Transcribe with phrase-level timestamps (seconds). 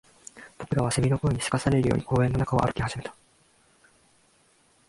[0.57, 3.13] 僕らは蝉の声に急かされるように公園の中を歩き始めた